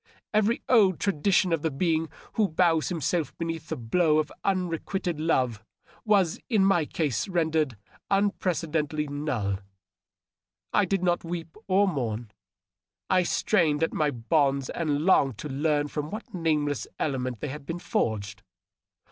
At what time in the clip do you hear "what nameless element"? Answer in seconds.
16.09-17.39